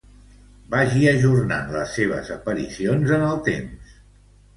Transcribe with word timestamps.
Vagi 0.75 1.03
ajornant 1.09 1.69
les 1.75 1.93
seves 1.97 2.31
aparicions 2.37 3.13
en 3.19 3.27
el 3.27 3.37
temps. 3.49 3.93